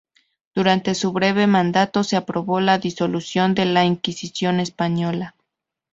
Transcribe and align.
Durante 0.55 0.95
su 0.95 1.11
breve 1.11 1.45
mandato 1.45 2.03
se 2.03 2.15
aprobó 2.15 2.59
la 2.59 2.79
disolución 2.79 3.53
de 3.53 3.65
la 3.65 3.85
Inquisición 3.85 4.59
Española. 4.59 5.35